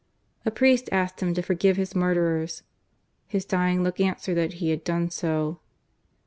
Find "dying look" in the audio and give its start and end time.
3.45-3.99